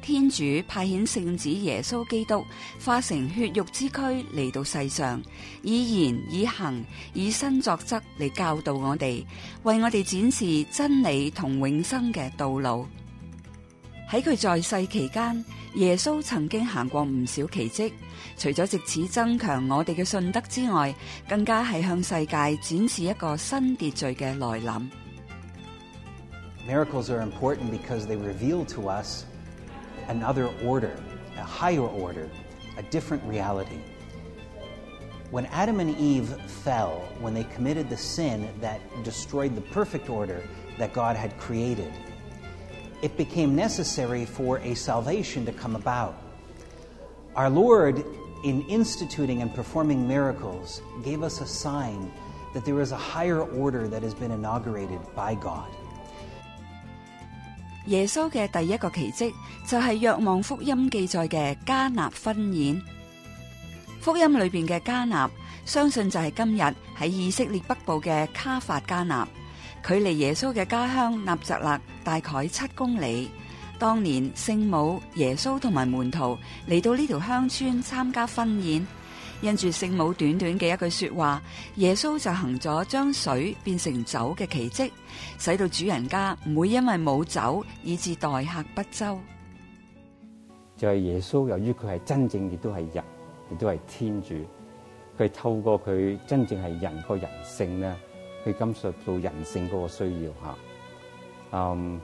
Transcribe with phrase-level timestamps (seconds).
[0.00, 2.44] 天主派遣圣子耶稣基督，
[2.78, 3.96] 化成血肉之躯
[4.32, 5.20] 嚟到世上，
[5.62, 6.84] 以言以行
[7.14, 9.24] 以身作则嚟教导我哋，
[9.64, 12.86] 为我哋展示真理同永生嘅道路。
[14.12, 15.42] 喺佢在世期间，
[15.74, 17.90] 耶稣曾经行过唔少奇迹，
[18.36, 20.94] 除咗借此增强我哋嘅信德之外，
[21.26, 24.90] 更加系向世界展示一个新秩序嘅来临。
[26.68, 29.24] Miracles are important because they reveal to us
[30.10, 30.90] another order,
[31.38, 32.28] a higher order,
[32.76, 33.78] a different reality.
[35.30, 36.28] When Adam and Eve
[36.62, 40.42] fell, when they committed the sin that destroyed the perfect order
[40.78, 41.90] that God had created.
[43.02, 46.14] it became necessary for a salvation to come about.
[47.34, 48.02] Our Lord,
[48.44, 52.10] in instituting and performing miracles, gave us a sign
[52.54, 55.68] that there is a higher order that has been inaugurated by God.
[57.86, 59.32] 耶穌嘅第一個奇蹟
[59.66, 62.80] 就係、是、若望福音記載嘅加納婚宴。
[64.00, 65.28] 福音裏邊嘅加納，
[65.64, 66.62] 相信就係今日
[66.96, 69.26] 喺以色列北部嘅卡法加納。
[69.82, 73.28] 佢离耶稣嘅家乡纳泽勒大概七公里。
[73.80, 76.38] 当年圣母耶稣同埋门徒
[76.68, 78.86] 嚟到呢条乡村参加婚宴，
[79.40, 81.42] 因住圣母短短嘅一句说话，
[81.76, 84.92] 耶稣就行咗将水变成酒嘅奇迹，
[85.36, 89.18] 使到主人家唔会因为冇酒以致待客不周。
[90.76, 93.04] 就系耶稣，由于佢系真正亦都系人，
[93.50, 94.34] 亦都系天主，
[95.18, 97.92] 佢透过佢真正系人个人性咧。
[98.44, 100.54] 去感受到人性嗰個需要嚇，
[101.52, 102.00] 嗯，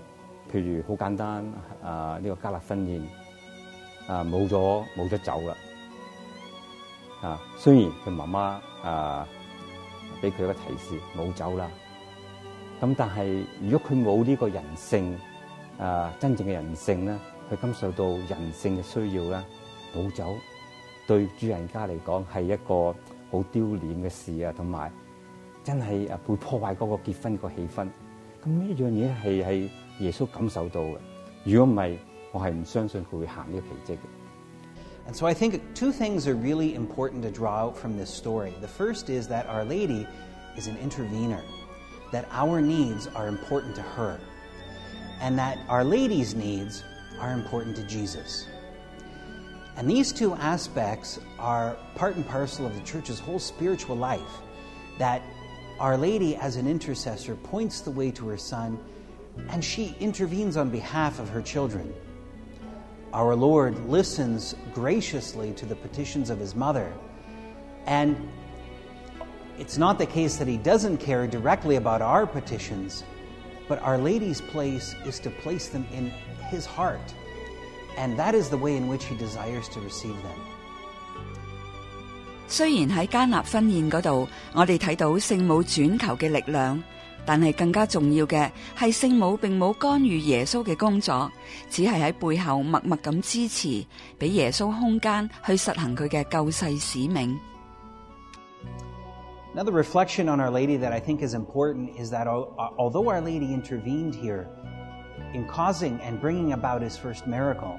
[0.53, 1.45] 譬如好簡單，
[1.83, 3.03] 啊呢個加勒婚宴，
[4.07, 5.55] 啊冇咗冇咗酒啦，
[7.23, 9.27] 啊雖然佢媽媽啊
[10.21, 11.69] 俾佢一個提示冇酒啦，
[12.81, 15.19] 咁但係如果佢冇呢個人性，
[15.79, 17.17] 啊真正嘅人性咧，
[17.51, 19.43] 去感受到人性嘅需要咧，
[19.93, 20.35] 冇酒
[21.05, 22.93] 對主人家嚟講係一個
[23.33, 24.93] 好丟臉嘅事啊，同埋。
[25.69, 26.57] And so
[35.25, 38.55] I think two things are really important to draw out from this story.
[38.63, 40.07] The first is that Our Lady
[40.57, 41.43] is an intervener,
[42.13, 44.19] that our needs are important to her,
[45.21, 46.83] and that Our Lady's needs
[47.21, 48.47] are important to Jesus.
[49.77, 54.41] And these two aspects are part and parcel of the church's whole spiritual life
[54.99, 55.23] that
[55.81, 58.79] our Lady, as an intercessor, points the way to her Son
[59.51, 61.95] and she intervenes on behalf of her children.
[63.13, 66.93] Our Lord listens graciously to the petitions of his mother,
[67.87, 68.29] and
[69.57, 73.05] it's not the case that he doesn't care directly about our petitions,
[73.69, 76.11] but Our Lady's place is to place them in
[76.51, 77.15] his heart,
[77.97, 80.41] and that is the way in which he desires to receive them.
[82.51, 86.83] 虽然喺加纳婚宴嗰度，我哋睇到圣母转求嘅力量，
[87.27, 91.31] 但系更加重要嘅系圣母并冇干预耶稣嘅工作，
[91.69, 93.85] 只系喺背后默默咁支持，
[94.19, 97.39] 俾耶稣空间去实行佢嘅救世使命。
[99.55, 104.15] Another reflection on Our Lady that I think is important is that although Our Lady intervened
[104.15, 104.47] here
[105.35, 107.79] in causing and bringing about His first miracle.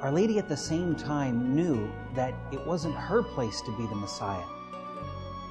[0.00, 3.96] Our Lady at the same time knew that it wasn't her place to be the
[3.96, 4.44] Messiah.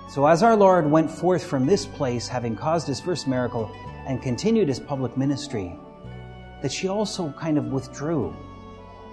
[0.10, 3.70] So, as our Lord went forth from this place, having caused his first miracle
[4.08, 5.78] and continued his public ministry,
[6.62, 8.34] that she also kind of withdrew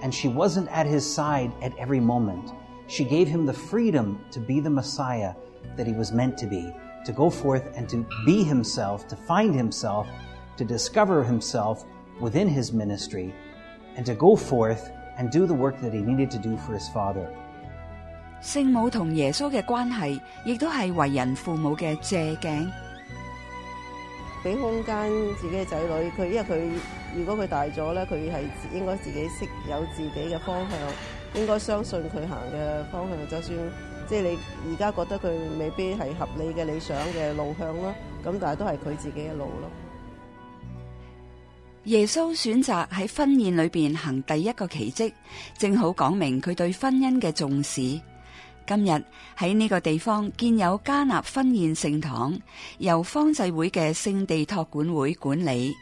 [0.04, 2.52] and she wasn't at his side at every moment.
[2.86, 5.34] She gave him the freedom to be the Messiah
[5.76, 6.72] that he was meant to be,
[7.06, 10.06] to go forth and to be himself, to find himself,
[10.58, 11.84] to discover himself
[12.20, 13.34] within his ministry,
[13.96, 16.88] and to go forth and do the work that he needed to do for his
[16.92, 17.26] father
[18.40, 22.70] 圣母同耶稣嘅关系亦都系为人父母嘅借镜
[24.42, 26.68] 俾空间自己嘅仔女佢因为佢
[27.16, 28.38] 如果佢大咗咧佢系
[28.76, 30.78] 应该自己识有自己嘅方向
[31.34, 33.58] 应该相信佢行嘅方向就算
[34.06, 39.70] 即系你而家觉得佢未必系合理嘅理想嘅路向咯咁但系都系佢自己嘅路咯
[41.84, 45.12] 耶稣选择喺婚宴里边行第一个奇迹，
[45.58, 47.82] 正好讲明佢对婚姻嘅重视。
[48.66, 48.92] 今日
[49.36, 52.34] 喺呢个地方建有加纳婚宴圣堂，
[52.78, 55.74] 由方济会嘅圣地托管会管理。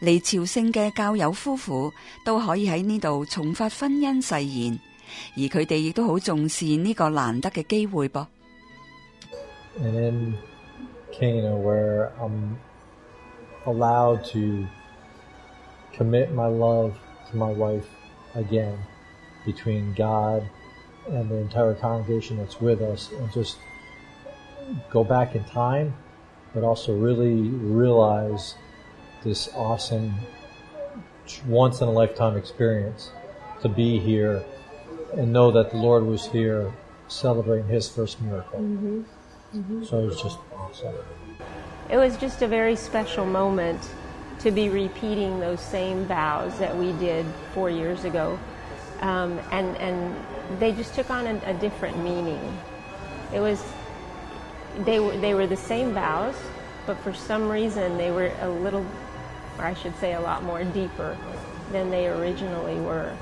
[0.00, 1.92] 嚟朝圣嘅教友夫妇
[2.24, 4.78] 都可以喺呢度重发婚姻誓言，
[5.36, 8.08] 而佢哋亦都好重视呢个难得嘅机会。
[8.08, 8.24] 噃。
[9.80, 10.34] And
[11.12, 12.54] Cana, then, where I'm
[13.66, 14.66] allowed to.
[16.00, 16.96] commit my love
[17.28, 17.86] to my wife
[18.34, 18.78] again
[19.44, 20.48] between God
[21.10, 23.58] and the entire congregation that's with us and just
[24.90, 25.92] go back in time,
[26.54, 28.54] but also really realize
[29.24, 30.14] this awesome
[31.46, 33.10] once in a lifetime experience
[33.60, 34.42] to be here
[35.18, 36.72] and know that the Lord was here
[37.08, 38.58] celebrating his first miracle.
[38.58, 39.02] Mm-hmm.
[39.54, 39.84] Mm-hmm.
[39.84, 40.94] So it was just awesome.
[41.90, 43.82] It was just a very special moment
[44.40, 48.38] to be repeating those same vows that we did four years ago.
[49.00, 50.14] Um, and, and
[50.58, 52.42] they just took on a, a, different meaning.
[53.34, 53.62] It was,
[54.86, 56.34] they were, they were the same vows,
[56.86, 58.84] but for some reason they were a little,
[59.58, 61.16] or I should say a lot more deeper
[61.72, 63.12] than they originally were.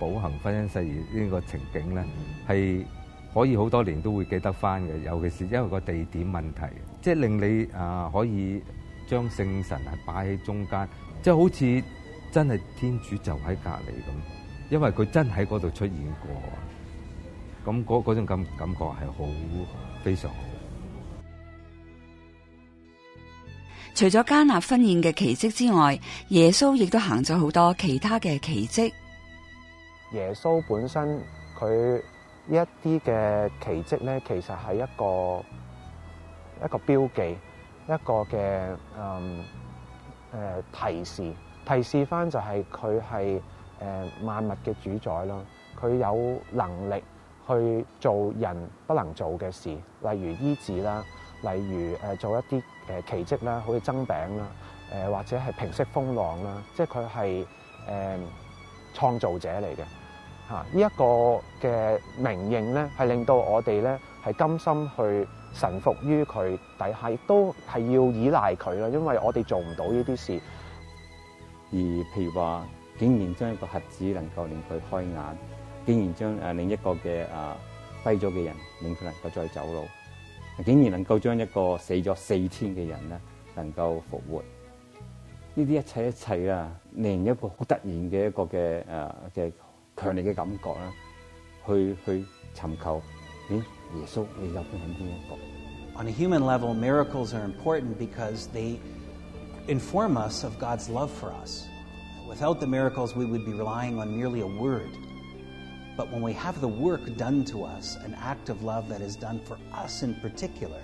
[0.00, 2.02] 保恒婚姻誓言呢个情景咧，
[2.48, 2.84] 系
[3.34, 4.98] 可以好多年都会记得翻嘅。
[5.02, 6.60] 尤其是因为个地点问题，
[7.02, 8.62] 即系令你啊可以
[9.06, 10.88] 将圣神啊摆喺中间，
[11.22, 11.82] 即系好似
[12.32, 14.12] 真系天主就喺隔篱咁，
[14.70, 16.40] 因为佢真喺嗰度出现过。
[17.62, 19.28] 咁嗰嗰种感感觉系好
[20.02, 20.36] 非常好。
[23.94, 25.98] 除咗加纳婚宴嘅奇迹之外，
[26.28, 28.90] 耶稣亦都行咗好多其他嘅奇迹。
[30.12, 31.20] 耶稣本身
[31.56, 32.02] 佢
[32.48, 35.42] 一啲嘅奇迹咧，其实系一个
[36.64, 37.38] 一个标记，
[37.84, 38.36] 一个嘅
[38.96, 39.44] 诶
[40.32, 41.32] 诶提示，
[41.64, 43.42] 提示翻就系佢系
[43.78, 45.36] 诶万物嘅主宰啦。
[45.80, 47.02] 佢有能力
[47.46, 49.84] 去做人不能做嘅事，例
[50.22, 51.04] 如医治啦，
[51.42, 54.48] 例如诶做一啲诶奇迹啦，好似蒸饼啦，
[54.90, 57.46] 诶或者系平息风浪啦，即系佢系
[57.86, 58.18] 诶
[58.92, 59.84] 创造者嚟嘅。
[60.52, 68.88] 呢一个嘅名应咧，系令到我哋咧系甘心去臣服于佢底下，亦都系要依赖佢啦。
[68.88, 70.40] 因为我哋做唔到呢啲事。
[71.72, 72.66] 而譬如话，
[72.98, 75.38] 竟然将一个盒子能够令佢开眼，
[75.86, 77.56] 竟然将诶另一个嘅啊
[78.04, 79.84] 跛咗嘅人令佢能够再走路，
[80.64, 83.20] 竟然能够将一个死咗四天嘅人咧
[83.54, 84.42] 能够复活，
[85.54, 89.52] 呢啲一切一切啊，另一个好突然嘅一个嘅诶嘅。
[90.02, 90.16] On
[96.06, 98.80] a human level, miracles are important because they
[99.68, 101.66] inform us of God's love for us.
[102.26, 104.88] Without the miracles, we would be relying on merely a word.
[105.98, 109.16] But when we have the work done to us, an act of love that is
[109.16, 110.80] done for us in particular,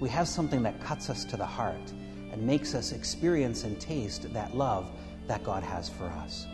[0.00, 1.92] we have something that cuts us to the heart
[2.32, 4.90] and makes us experience and taste that love
[5.26, 6.46] that God has for us.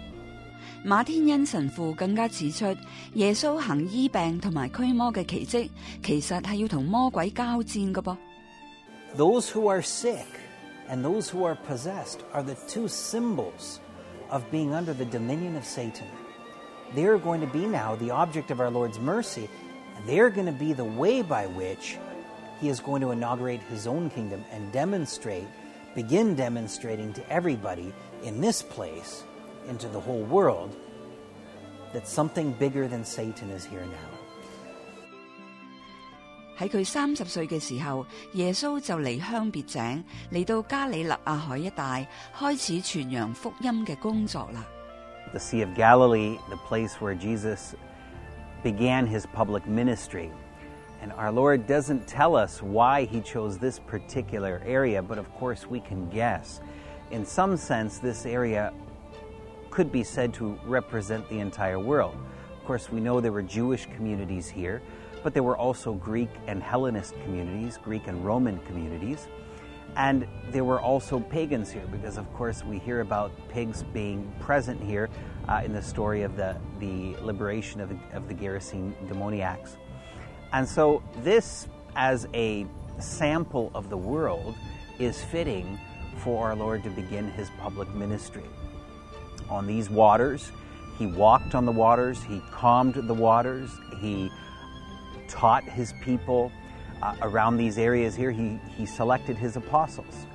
[0.85, 2.65] 馬天恩神父更加指出，
[3.15, 5.69] 耶穌行醫病同埋驅魔嘅奇蹟，
[6.03, 8.17] 其實係要同魔鬼交戰㗎噃。
[9.17, 10.25] Those who are sick
[10.89, 13.81] and those who are possessed are the two symbols
[14.29, 16.07] of being under the dominion of Satan.
[16.95, 19.49] They are going to be now the object of our Lord's mercy,
[19.97, 21.99] and they are going to be the way by which
[22.61, 25.49] he is going to inaugurate his own kingdom and demonstrate,
[25.95, 29.23] begin demonstrating to everybody in this place
[29.69, 30.75] into the whole world
[31.93, 34.09] that something bigger than Satan is here now.
[45.33, 47.75] the Sea of Galilee, the place where Jesus
[48.65, 50.33] began his public ministry.
[51.01, 55.65] And our Lord doesn't tell us why he chose this particular area, but of course
[55.71, 56.61] we can guess.
[57.13, 58.73] In some sense, this area
[59.79, 62.17] could be said to represent the entire world.
[62.51, 64.83] Of course, we know there were Jewish communities here,
[65.23, 69.29] but there were also Greek and Hellenist communities, Greek and Roman communities.
[69.97, 74.83] And there were also pagans here, because of course we hear about pigs being present
[74.83, 75.09] here
[75.49, 79.77] uh, in the story of the, the liberation of the, of the Gerasene demoniacs.
[80.53, 82.67] And so this, as a
[82.99, 84.57] sample of the world,
[84.99, 85.79] is fitting
[86.17, 88.43] for our Lord to begin his public ministry
[89.51, 90.51] on these waters.
[90.99, 94.31] He walked on the waters, he calmed the waters, he
[95.29, 96.51] taught his people
[97.03, 98.31] uh, around these areas here.
[98.33, 100.27] He, he selected his apostles.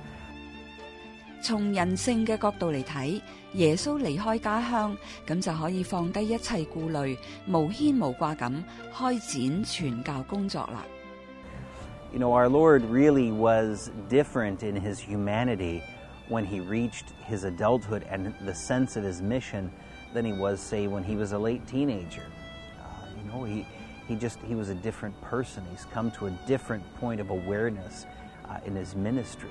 [12.16, 15.82] You know, our Lord really was different in his humanity
[16.28, 19.70] when he reached his adulthood and the sense of his mission
[20.12, 22.24] than he was, say, when he was a late teenager.
[22.80, 23.66] Uh, you know, he,
[24.08, 25.64] he just, he was a different person.
[25.70, 28.06] He's come to a different point of awareness
[28.48, 29.50] uh, in his ministry.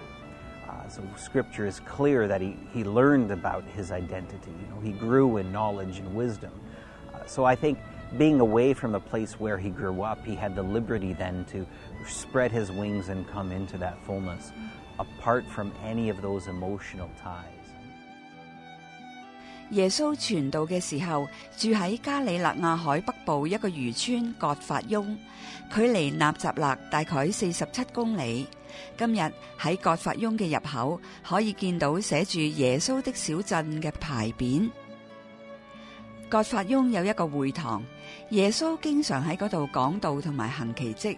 [0.67, 4.51] Uh, so scripture is clear that he, he learned about his identity.
[4.67, 6.51] You know, he grew in knowledge and wisdom.
[7.13, 7.77] Uh, so I think
[8.17, 11.65] being away from the place where he grew up, he had the liberty then to
[12.07, 14.51] spread his wings and come into that fullness.
[14.97, 15.43] apart
[15.83, 17.63] any emotional from those ties.
[17.67, 17.73] of
[19.71, 21.25] 耶稣传道嘅时候，
[21.57, 25.17] 住喺加里纳亚海北部一个渔村葛法翁，
[25.73, 28.45] 距离纳杂勒大概四十七公里。
[28.97, 29.19] 今日
[29.59, 34.69] 喺葛法翁嘅入口，可以见到写住耶稣的小镇嘅牌匾。
[36.29, 37.83] 葛法翁有一个会堂，
[38.29, 41.17] 耶稣经常喺嗰度讲道同埋行奇迹。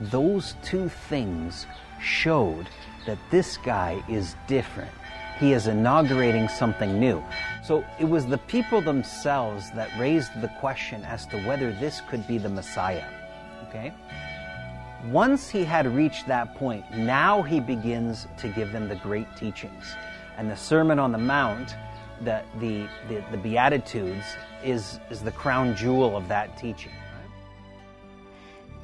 [0.00, 1.66] Those two things
[2.02, 2.66] showed
[3.06, 4.90] that this guy is different.
[5.40, 7.22] He is inaugurating something new.
[7.64, 12.26] So it was the people themselves that raised the question as to whether this could
[12.26, 13.04] be the Messiah.
[13.68, 13.92] Okay?
[15.06, 19.84] Once he had reached that point, now he begins to give them the great teachings.
[20.36, 21.74] And the Sermon on the Mount,
[22.22, 24.24] the, the, the, the Beatitudes,
[24.62, 26.92] is, is the crown jewel of that teaching.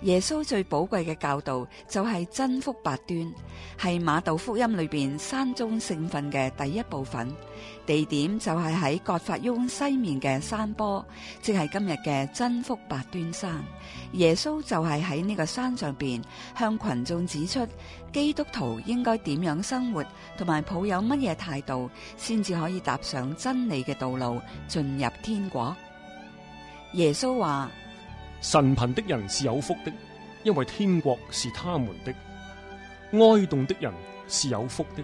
[0.03, 3.33] 耶稣最宝贵嘅教导就系真福八端，
[3.81, 7.31] 系马道福音里边山中圣训嘅第一部分。
[7.87, 11.05] 地点就系喺葛法雍西面嘅山坡，
[11.41, 13.63] 即系今日嘅真福八端山。
[14.13, 16.21] 耶稣就系喺呢个山上边
[16.59, 17.65] 向群众指出
[18.13, 20.05] 基督徒应该点样生活，
[20.37, 25.77] 同埋抱有乜嘢态度，先至可以踏上真理嘅道路，进入天国。
[26.95, 27.71] 耶稣话。
[28.43, 29.93] 神贫的人是有福的，
[30.43, 32.13] 因为天国是他们的；
[33.13, 33.93] 哀恸的人
[34.27, 35.03] 是有福的，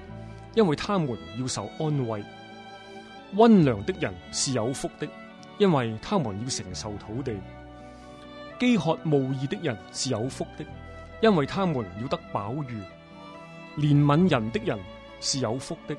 [0.54, 2.18] 因为他们要受安慰；
[3.36, 5.06] 温良的人是有福的，
[5.58, 7.30] 因为他们要承受土地；
[8.58, 10.66] 饥渴慕义的人是有福的，
[11.22, 12.74] 因为他们要得饱饫；
[13.78, 14.76] 怜悯人的人
[15.20, 15.96] 是有福的，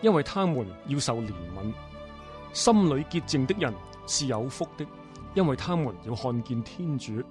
[0.00, 1.70] 因为他们要受怜悯；
[2.54, 3.70] 心里洁净的人
[4.06, 4.86] 是有福的。
[5.38, 7.22] 因为他们要看见天主，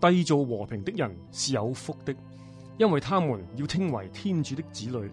[0.00, 2.14] 缔造和平的人是有福的；
[2.78, 5.10] 因为他们要称为天主的子女，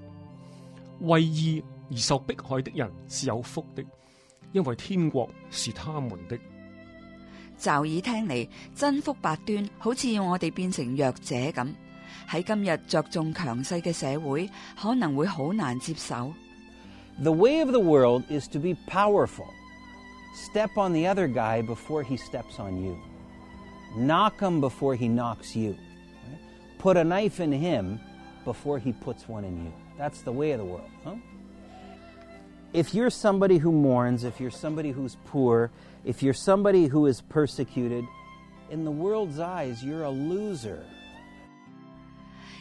[1.07, 3.81] 为义而受迫害的人是有福的；
[4.51, 6.37] 因为天国是他们的。
[7.57, 11.67] 就以听嚟，真福八端好似要我哋变成弱者咁，
[12.29, 14.47] 喺今日着重强势嘅社会，
[14.79, 16.31] 可能会好难接受。
[20.33, 22.99] Step on the other guy before he steps on you.
[23.95, 25.77] Knock him before he knocks you.
[26.79, 27.99] Put a knife in him
[28.43, 29.73] before he puts one in you.
[29.95, 30.89] That's the way of the world.
[31.03, 31.15] Huh?
[32.73, 35.69] If you're somebody who mourns, if you're somebody who's poor,
[36.03, 38.03] if you're somebody who is persecuted,
[38.71, 40.83] in the world's eyes, you're a loser.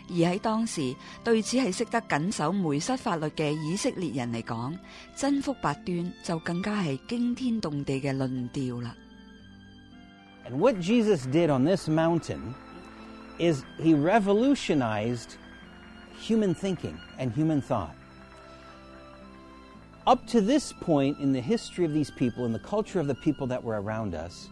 [0.09, 0.97] And
[10.55, 12.55] what Jesus did on this mountain
[13.39, 15.37] is he revolutionized
[16.21, 17.95] human thinking and human thought.
[20.07, 23.15] Up to this point in the history of these people, in the culture of the
[23.15, 24.49] people that were around us,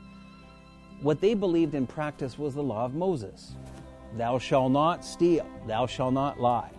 [1.02, 3.56] what they believed and practiced was the law of Moses.
[4.16, 5.46] Thou shalt not steal.
[5.66, 6.70] Thou shalt not lie.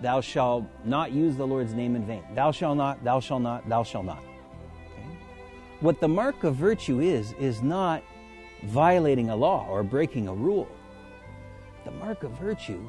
[0.00, 2.22] Thou shalt not use the Lord's name in vain.
[2.34, 4.18] Thou shalt not, thou shalt not, thou shalt not.
[4.18, 5.16] Okay?
[5.80, 8.02] What the mark of virtue is, is not
[8.64, 10.68] violating a law or breaking a rule.
[11.84, 12.80] The mark of virtue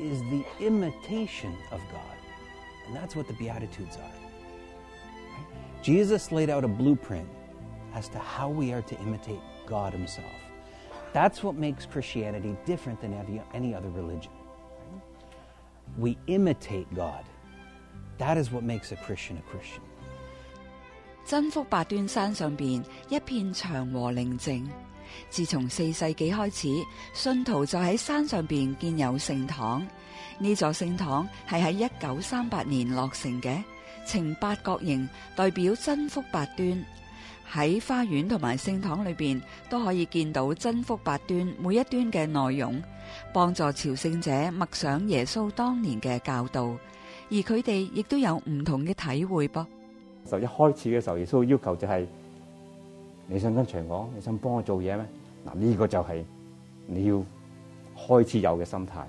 [0.00, 2.02] is the imitation of God.
[2.86, 4.02] And that's what the Beatitudes are.
[4.02, 5.46] Right?
[5.82, 7.28] Jesus laid out a blueprint
[7.94, 10.30] as to how we are to imitate God Himself.
[11.12, 13.14] That's what makes Christianity different than
[13.54, 14.30] any other religion.
[15.96, 17.24] We imitate God.
[18.18, 19.82] That is what makes a Christian a Christian.
[21.24, 24.66] 真福八端山上邊一片祥和寧靜。
[25.30, 26.68] 自從四世紀開始，
[27.14, 29.86] 信徒就喺山上邊建有聖堂。
[30.38, 33.62] 呢座聖堂係喺一九三八年落成嘅，
[34.06, 36.84] 呈八角形，代表真福八端。
[37.52, 39.40] 喺花园同埋圣堂里边
[39.70, 42.80] 都可以见到真福八端每一端嘅内容，
[43.32, 46.64] 帮助朝圣者默想耶稣当年嘅教导，
[47.30, 49.48] 而佢哋亦都有唔同嘅体会。
[49.48, 49.66] 噃。
[50.26, 52.08] 就一开始嘅时候，耶稣要求就系
[53.26, 55.04] 你想跟随我，你想帮我做嘢咩？
[55.50, 56.26] 嗱呢个就系
[56.86, 59.06] 你要开始有嘅心态。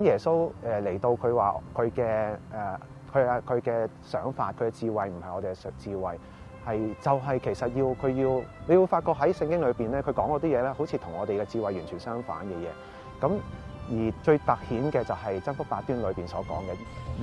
[0.00, 2.76] 耶稣诶嚟到佢话佢嘅诶
[3.12, 6.18] 佢啊佢嘅想法佢嘅智慧唔系我哋嘅智慧。
[6.64, 8.44] The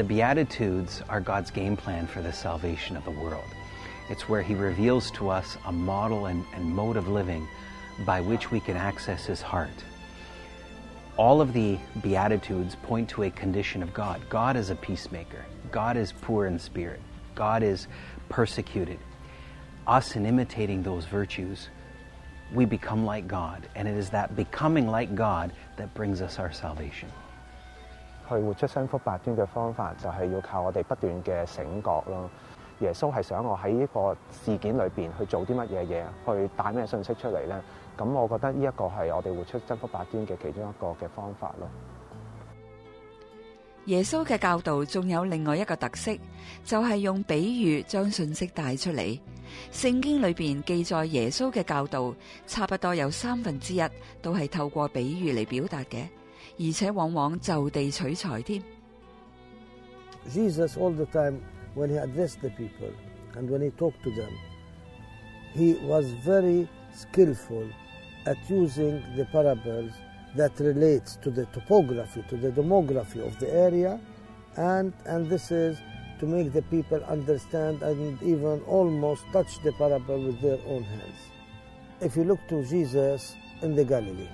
[0.07, 3.41] Beatitudes are God's game plan for the salvation of the world.
[4.09, 7.47] It's where He reveals to us a model and, and mode of living
[8.05, 9.69] by which we can access His heart.
[11.15, 14.19] All of the Beatitudes point to a condition of God.
[14.27, 15.45] God is a peacemaker.
[15.71, 16.99] God is poor in spirit.
[17.35, 17.87] God is
[18.27, 18.99] persecuted
[19.97, 21.69] us in imitating those virtues,
[22.53, 23.67] we become like God.
[23.75, 27.09] And it is that becoming like God that brings us our salvation.
[28.29, 32.29] 去活出雙福八端嘅方法，就係要靠我哋不斷嘅醒覺咯。
[32.79, 36.03] 耶穌係想我喺呢個事件裏邊去做啲乜嘢嘢，
[36.45, 37.55] 去帶咩信息出嚟咧？
[37.97, 41.67] 咁我覺得呢一個係我哋活出真福八端嘅其中一個嘅方法咯。
[43.89, 46.15] 耶稣嘅教导仲有另外一个特色，
[46.63, 49.19] 就系用比喻将信息带出嚟。
[49.71, 52.13] 圣经里边记载耶稣嘅教导，
[52.45, 53.81] 差不多有三分之一
[54.21, 56.03] 都系透过比喻嚟表达嘅，
[56.59, 58.61] 而且往往就地取材添。
[60.31, 61.39] Jesus all the time
[61.75, 62.91] when he addressed the people
[63.35, 64.29] and when he talked to them,
[65.55, 67.63] he was very skillful
[68.27, 69.93] at using the parables.
[70.35, 73.99] that relates to the topography, to the demography of the area,
[74.57, 75.77] and, and this is
[76.19, 81.17] to make the people understand and even almost touch the parable with their own hands.
[82.01, 84.27] If you look to Jesus in the Galilee,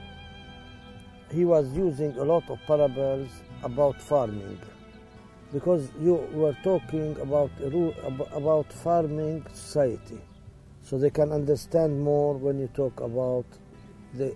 [1.32, 3.30] he was using a lot of parables
[3.64, 4.60] about farming
[5.54, 7.52] because you were talking about,
[8.34, 10.20] about farming society.
[10.84, 13.46] So they can understand more when you talk about
[14.14, 14.36] the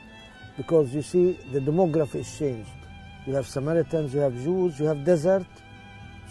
[0.57, 2.69] because you see the demography is changed.
[3.27, 5.43] You have Samaritans, you have Jews, you have desert.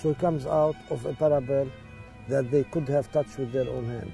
[0.02, 1.68] So it comes out of a parable
[2.28, 4.10] that they could have touched with their own hand.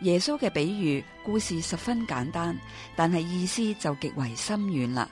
[0.00, 2.56] 耶稣嘅比喻故事十分简单，
[2.94, 5.08] 但系意思就极为深远啦。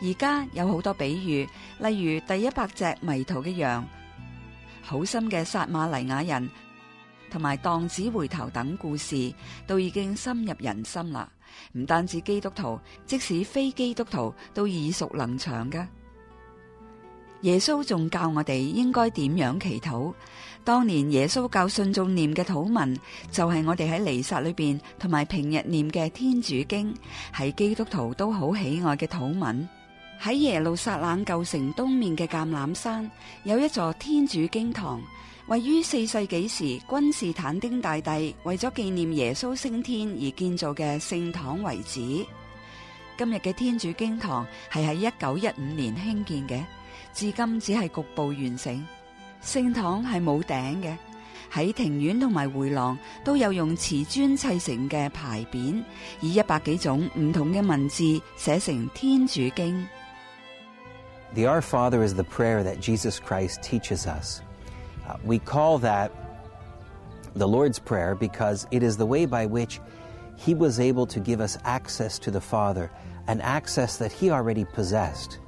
[0.00, 1.48] 而家有好多比喻，
[1.80, 3.84] 例如第一百只迷途嘅羊、
[4.80, 6.48] 好心嘅撒玛尼亚人
[7.30, 9.32] 同埋荡子回头等故事，
[9.66, 11.28] 都已经深入人心啦。
[11.72, 15.86] 唔单止基督徒，即使非基督徒都耳熟能详嘅。
[17.42, 20.12] 耶稣仲教我哋应该点样祈祷。
[20.64, 22.98] 当年耶稣教信众念嘅祷文，
[23.30, 26.94] 就系我哋喺弥撒里边同埋平日念嘅天主经，
[27.36, 29.66] 系基督徒都好喜爱嘅祷文。
[30.20, 33.08] 喺耶路撒冷旧城东面嘅橄榄山，
[33.44, 35.00] 有一座天主经堂。
[35.48, 42.00] 位于四世纪时，君士坦丁大帝为咗纪念耶稣升天而建造嘅圣堂遗址。
[43.16, 46.62] 今日嘅天主经堂系喺一九一五年兴建嘅，
[47.14, 48.86] 至今只系局部完成。
[49.40, 50.94] 圣堂系冇顶嘅，
[51.50, 55.82] 喺庭院同埋回廊都有用瓷砖砌成嘅牌匾，
[56.20, 59.88] 以一百几种唔同嘅文字写成天主经。
[61.32, 64.42] The Our Father is the prayer that Jesus Christ teaches us.
[65.08, 66.12] Uh, we call that
[67.34, 69.80] the Lord's Prayer because it is the way by which
[70.36, 72.90] He was able to give us access to the Father,
[73.26, 75.38] an access that He already possessed.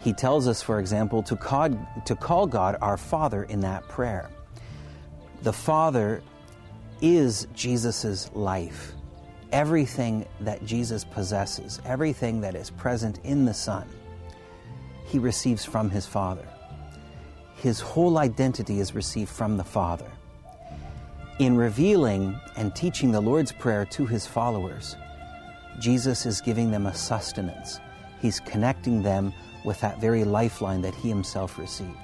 [0.00, 1.70] He tells us, for example, to call,
[2.04, 4.28] to call God our Father in that prayer.
[5.42, 6.22] The Father
[7.00, 8.92] is Jesus' life.
[9.52, 13.88] Everything that Jesus possesses, everything that is present in the Son,
[15.06, 16.44] he receives from his Father
[17.64, 20.10] his whole identity is received from the Father.
[21.38, 24.96] In revealing and teaching the Lord's Prayer to his followers,
[25.80, 27.80] Jesus is giving them a sustenance.
[28.20, 29.32] He's connecting them
[29.64, 31.96] with that very lifeline that he himself received.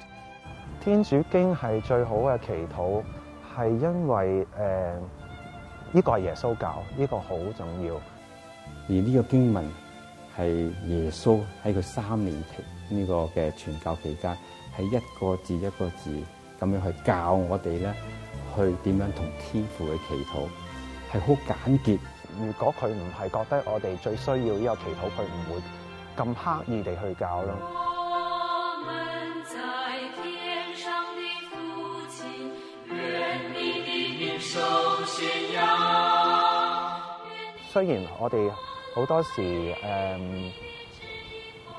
[10.37, 14.37] 系耶稣喺佢三年期呢个嘅传教期间，
[14.79, 16.11] 喺一个字一个字
[16.59, 17.93] 咁样去教我哋咧，
[18.57, 20.47] 去点样同天父去祈祷，
[21.13, 21.99] 系好简洁。
[22.39, 25.61] 如果佢唔系觉得我哋最需要呢个祈祷，佢唔会
[26.17, 27.53] 咁刻意地去教咯。
[37.73, 38.53] 虽然我哋。
[38.93, 40.17] 好多時誒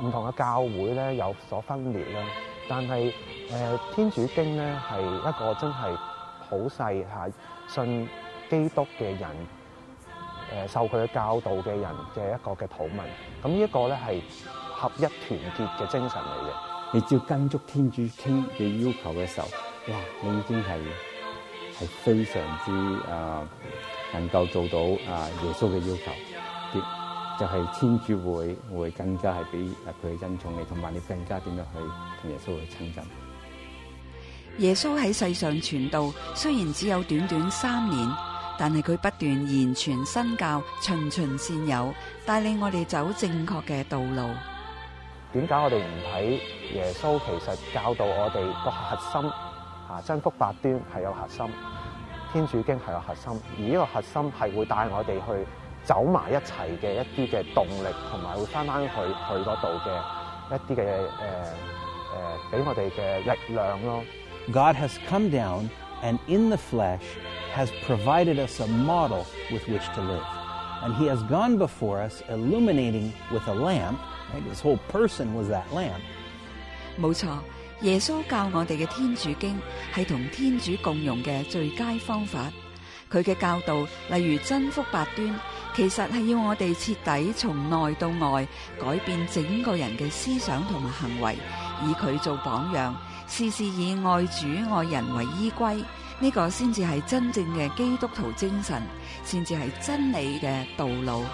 [0.01, 2.25] 唔同嘅教會咧有所分裂啦，
[2.69, 3.11] 但係
[3.49, 5.95] 誒天主經咧係一個真係
[6.39, 7.29] 好細嚇
[7.67, 8.09] 信
[8.49, 9.29] 基督嘅人
[10.65, 14.21] 誒受佢嘅教導嘅人嘅一個嘅土一，咁呢一個咧係
[14.73, 16.51] 合一團結嘅精神嚟嘅。
[16.93, 19.47] 你只要跟足天主經嘅要求嘅時候，
[19.89, 19.95] 哇！
[20.21, 20.79] 你已經係
[21.77, 23.47] 係非常之啊
[24.13, 24.77] 能夠做到
[25.13, 26.11] 啊耶穌嘅要求
[26.79, 27.00] 嘅。
[27.41, 29.57] 就系天主会会更加系俾
[30.03, 31.79] 佢恩宠你，同埋你更加点样去
[32.21, 33.03] 同耶稣去亲近。
[34.59, 38.07] 耶稣喺世上传道，虽然只有短短三年，
[38.59, 41.91] 但系佢不断言传身教，循循善友，
[42.27, 44.29] 带领我哋走正确嘅道路。
[45.33, 46.29] 点解我哋唔睇
[46.75, 47.19] 耶稣？
[47.25, 51.43] 其实教导我哋个核心啊，真福八端系有核心，
[52.31, 55.47] 天主经系有核心，而呢个核心系会带我哋去。
[55.83, 60.01] 走埋一齊嘅一啲嘅動力，同埋會翻返去去嗰度嘅
[60.51, 61.05] 一啲嘅誒誒，
[62.51, 64.03] 俾我哋嘅力量咯。
[64.53, 65.69] God has come down
[66.03, 67.01] and in the flesh
[67.55, 70.25] has provided us a model with which to live,
[70.83, 73.97] and He has gone before us, illuminating with a lamp.
[74.49, 76.01] His whole person was that lamp.
[76.99, 77.27] 冇錯，
[77.81, 79.59] 耶穌教我哋嘅天主經
[79.93, 82.51] 係同天主共用嘅最佳方法。
[83.11, 85.39] 佢嘅教导，例如真福八端，
[85.75, 88.47] 其实系要我哋彻底从内到外
[88.79, 91.37] 改变整个人嘅思想同埋行为，
[91.85, 92.95] 以佢做榜样，
[93.27, 95.83] 事事以爱主爱人为依归，
[96.19, 98.81] 呢个先至系真正嘅基督徒精神，
[99.25, 101.25] 先至系真理嘅道路。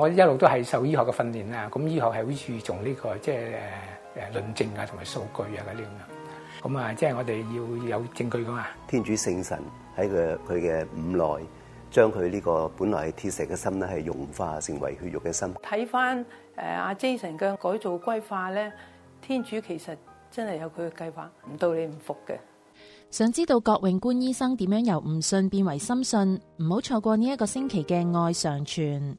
[0.00, 2.22] 我一路都系受医学嘅训练啊，咁医学系
[2.54, 3.70] 好注重呢个即系诶
[4.14, 6.62] 诶论证啊，同埋数据啊嗰啲咁样。
[6.72, 7.42] 咁啊，即系我哋
[7.90, 8.66] 要有证据噶。
[8.88, 9.62] 天主圣神
[9.98, 11.44] 喺佢佢嘅五内，
[11.90, 15.54] 将佢呢个本来系铁石嘅心咧，系融化成为血肉嘅心。
[15.62, 16.24] 睇翻
[16.56, 18.72] 诶阿 Jason 嘅改造归化咧，
[19.20, 19.98] 天主其实
[20.30, 22.38] 真系有佢嘅计划，唔到你唔服嘅。
[23.10, 26.40] 想知道郭永官医生点样由唔信变为深信？
[26.56, 29.18] 唔好错过呢一个星期嘅爱上传。